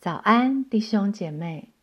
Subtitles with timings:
[0.00, 1.74] 早安，弟兄姐妹！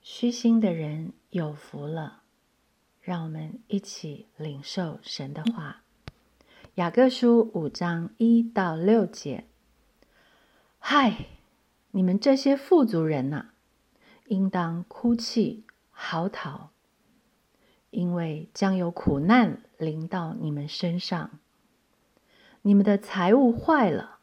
[0.00, 2.22] 虚心的人有福了。
[3.02, 5.82] 让我们一起领受神的话。
[6.76, 9.44] 雅各书五章一到六节：
[10.78, 11.26] 嗨，
[11.90, 13.50] 你们这些富足人呐，
[14.28, 16.68] 应当哭泣嚎啕，
[17.90, 21.38] 因为将有苦难临到你们身上。
[22.62, 24.20] 你们的财物坏了。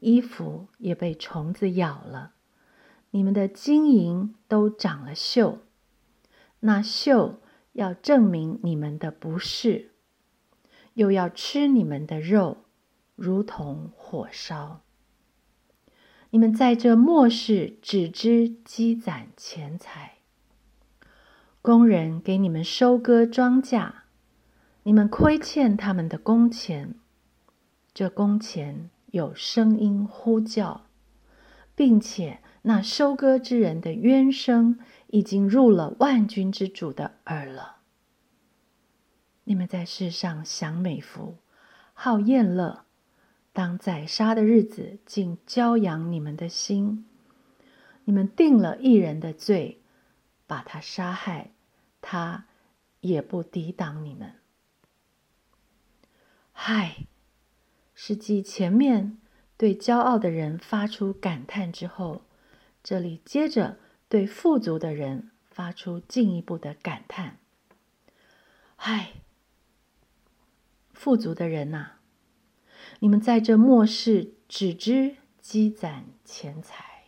[0.00, 2.32] 衣服也被虫子咬了，
[3.10, 5.58] 你们的金银都长了锈，
[6.60, 7.36] 那锈
[7.72, 9.92] 要证明你们的不是，
[10.94, 12.64] 又要吃你们的肉，
[13.14, 14.82] 如同火烧。
[16.30, 20.18] 你们在这末世只知积攒钱财，
[21.62, 23.92] 工人给你们收割庄稼，
[24.82, 26.94] 你们亏欠他们的工钱，
[27.94, 28.90] 这工钱。
[29.16, 30.82] 有声音呼叫，
[31.74, 37.78] 并且那收割之人的冤声已经入了万军之主的耳了。
[39.44, 41.38] 你们在世上享美福，
[41.94, 42.84] 好宴乐，
[43.54, 47.06] 当宰杀的日子，竟骄养你们的心。
[48.04, 49.80] 你们定了一人的罪，
[50.46, 51.52] 把他杀害，
[52.02, 52.44] 他
[53.00, 54.34] 也不抵挡你们。
[56.52, 57.06] 嗨！
[57.98, 59.16] 是继前面
[59.56, 62.20] 对骄傲的人发出感叹之后，
[62.84, 67.38] 这里接着对富足的人发出进一步的感叹
[68.76, 69.14] ：“唉，
[70.92, 71.92] 富足的人呐，
[73.00, 77.04] 你们在这末世只知积攒钱财，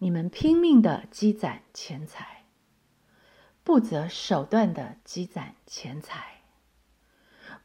[0.00, 2.44] 你们拼命的积攒钱财，
[3.62, 6.34] 不择手段的积攒钱财。”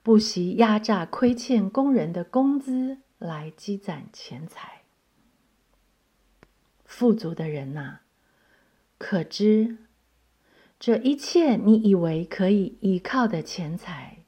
[0.04, 4.82] 不惜压榨亏欠工人的工资来积攒钱财，
[6.84, 8.00] 富足的人呐，
[8.98, 9.78] 可知
[10.78, 14.26] 这一切你以为可以依靠的钱财，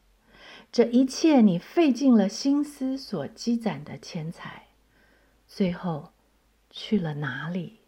[0.72, 4.68] 这一切你费尽了心思所积攒的钱财，
[5.46, 6.14] 最后
[6.70, 7.82] 去了哪里？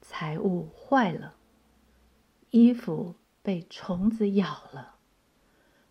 [0.00, 1.34] 财物坏了，
[2.48, 4.94] 衣服被虫子咬了。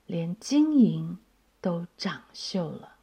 [0.07, 1.17] 连金银
[1.59, 2.95] 都长锈了。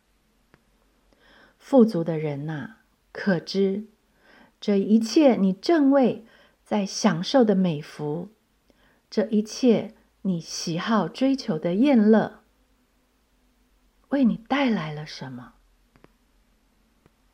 [1.59, 2.77] 富足的人呐，
[3.13, 3.87] 可知
[4.59, 6.27] 这一切你正为
[6.63, 8.31] 在享受的美福，
[9.11, 12.41] 这一切你喜好追求的宴乐，
[14.09, 15.55] 为你带来了什么？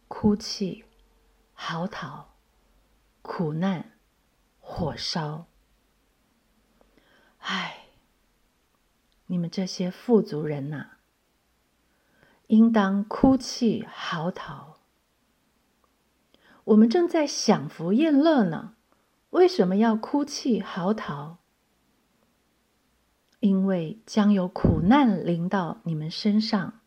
[0.08, 0.84] 哭泣、
[1.52, 2.24] 嚎啕、
[3.22, 3.92] 苦难、
[4.58, 5.46] 火烧。
[7.38, 7.89] 唉。
[9.30, 10.86] 你们这些富足人呐，
[12.48, 14.74] 应当哭泣嚎啕。
[16.64, 18.74] 我们正在享福宴乐呢，
[19.30, 21.36] 为什么要哭泣嚎啕？
[23.38, 26.80] 因为将有苦难临到你们身上。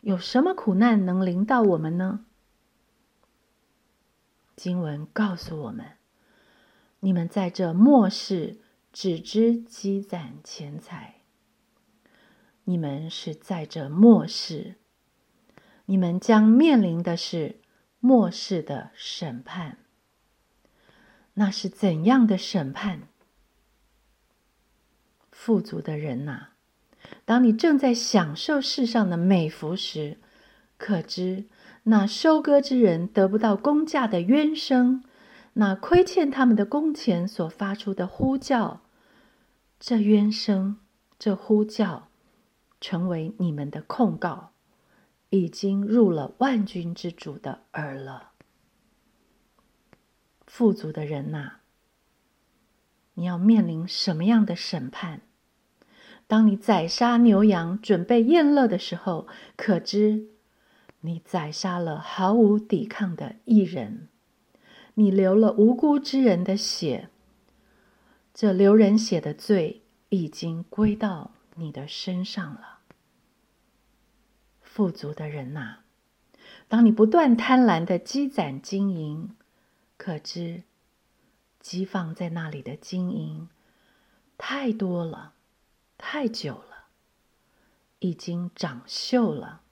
[0.00, 2.24] 有什么苦难能临到我们呢？
[4.56, 5.98] 经文告诉我们：
[7.00, 8.62] 你们在这末世。
[8.92, 11.20] 只知积攒钱财，
[12.64, 14.74] 你们是在这末世，
[15.86, 17.60] 你们将面临的是
[18.00, 19.78] 末世的审判。
[21.34, 23.02] 那是怎样的审判？
[25.30, 26.48] 富足的人呐，
[27.24, 30.18] 当你正在享受世上的美福时，
[30.76, 31.46] 可知
[31.84, 35.04] 那收割之人得不到工价的冤声。
[35.60, 38.80] 那亏欠他们的工钱所发出的呼叫，
[39.78, 40.78] 这冤声，
[41.18, 42.08] 这呼叫，
[42.80, 44.52] 成为你们的控告，
[45.28, 48.30] 已经入了万军之主的耳了。
[50.46, 51.56] 富足的人呐，
[53.12, 55.20] 你要面临什么样的审判？
[56.26, 60.30] 当你宰杀牛羊，准备宴乐的时候，可知
[61.00, 64.08] 你宰杀了毫无抵抗的一人。
[65.00, 67.08] 你流了无辜之人的血，
[68.34, 69.80] 这流人血的罪
[70.10, 72.80] 已经归到你的身上了。
[74.60, 75.78] 富足的人呐，
[76.68, 79.34] 当你不断贪婪的积攒金银，
[79.96, 80.64] 可知
[81.58, 83.48] 积放在那里的金银
[84.36, 85.32] 太多了，
[85.96, 86.88] 太久了，
[88.00, 89.62] 已经长锈了。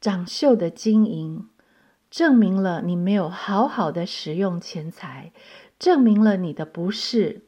[0.00, 1.48] 长锈的金银。
[2.14, 5.32] 证明了你没有好好的使用钱财，
[5.80, 7.42] 证明了你的不是，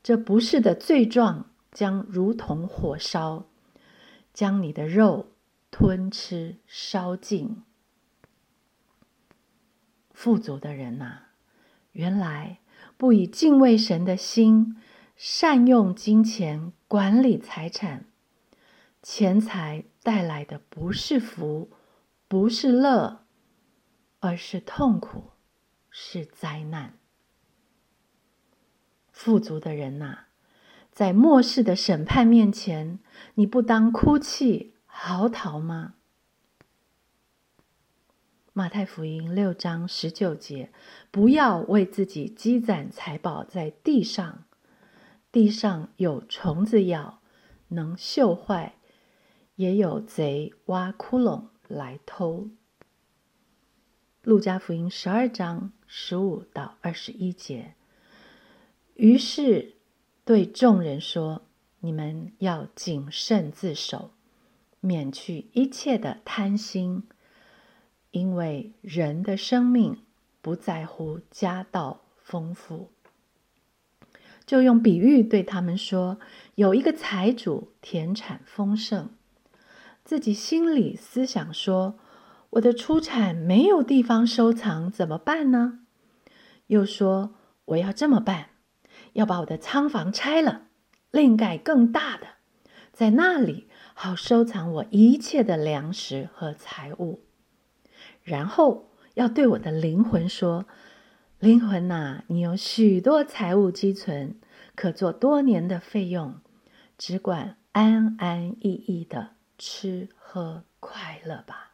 [0.00, 3.46] 这不是的罪状将如同火烧，
[4.32, 5.32] 将你的肉
[5.72, 7.64] 吞吃烧尽。
[10.12, 11.22] 富足的人呐，
[11.90, 12.60] 原来
[12.96, 14.76] 不以敬畏神的心
[15.16, 18.04] 善用金钱管理财产，
[19.02, 21.70] 钱财带来的不是福，
[22.28, 23.19] 不是乐，
[24.20, 25.30] 而是痛苦，
[25.90, 26.98] 是灾难。
[29.10, 30.26] 富足的人呐，
[30.92, 33.00] 在末世的审判面前，
[33.34, 35.94] 你不当哭泣嚎啕吗？
[38.52, 40.70] 马太福音六章十九节：
[41.10, 44.44] 不要为自己积攒财宝在地上，
[45.32, 47.20] 地上有虫子咬，
[47.68, 48.74] 能锈坏；
[49.54, 52.50] 也有贼挖窟窿来偷。
[54.22, 57.74] 路加福音十二章十五到二十一节。
[58.94, 59.76] 于是
[60.26, 61.40] 对众人说
[61.80, 64.10] ：“你们要谨慎自守，
[64.80, 67.04] 免去一切的贪心。”
[68.12, 70.02] 因为人的生命
[70.42, 72.90] 不在乎家道丰富，
[74.44, 76.18] 就用比喻对他们说：
[76.56, 79.08] 有一个财主田产丰盛，
[80.04, 81.98] 自己心里思想说
[82.50, 85.80] ：“我的出产没有地方收藏，怎么办呢？”
[86.68, 87.34] 又说
[87.66, 88.50] ：“我要这么办，
[89.14, 90.68] 要把我的仓房拆了，
[91.10, 92.26] 另盖更大的，
[92.92, 97.24] 在那里好收藏我一切的粮食和财物。”
[98.22, 100.66] 然后要对我的灵魂说
[101.38, 104.38] ：“灵魂呐，你有许多财物积存，
[104.74, 106.40] 可做多年的费用，
[106.98, 111.69] 只管安安逸逸的吃喝快乐吧。”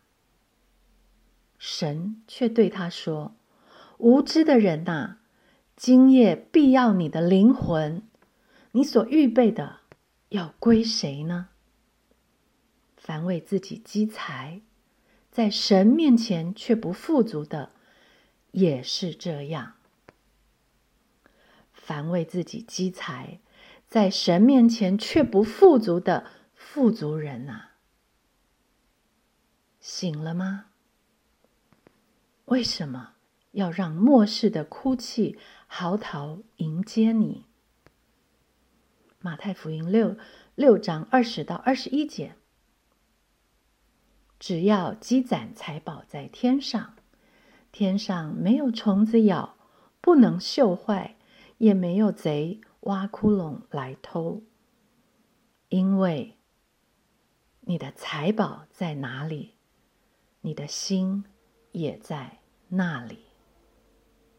[1.68, 3.34] 神却对他说
[3.98, 5.16] ：“无知的人呐，
[5.74, 8.04] 今夜必要你的灵魂，
[8.70, 9.80] 你所预备的
[10.28, 11.48] 要归谁呢？
[12.96, 14.60] 凡为自己积财。”
[15.28, 17.72] 在神面前却不富足的，
[18.52, 19.74] 也是这样。
[21.72, 23.40] 凡为自己积财，
[23.88, 27.70] 在神面前却不富足的富足人呐，
[29.80, 30.66] 醒了吗？
[32.46, 33.14] 为什么
[33.52, 37.44] 要让末世的哭泣嚎啕迎接你？
[39.18, 40.16] 马太福音六
[40.54, 42.36] 六章二十到二十一节。
[44.38, 46.94] 只要积攒财宝在天上，
[47.72, 49.56] 天上没有虫子咬，
[50.00, 51.16] 不能锈坏，
[51.58, 54.44] 也没有贼挖窟窿来偷。
[55.68, 56.38] 因为
[57.62, 59.54] 你的财宝在哪里，
[60.42, 61.24] 你的心
[61.76, 62.38] 也在
[62.68, 63.25] 那里。